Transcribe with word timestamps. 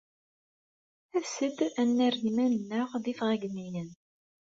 As-d 1.17 1.57
ad 1.81 1.89
nerr 1.97 2.15
iman-nneɣ 2.29 2.89
d 3.03 3.05
ifɣagniyen. 3.13 3.89